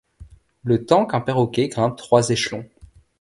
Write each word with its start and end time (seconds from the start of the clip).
Le 0.63 0.83
temps 0.87 1.05
qu'un 1.05 1.21
perroquet 1.21 1.67
grimpe 1.67 1.95
trois 1.95 2.29
échelons 2.31 2.65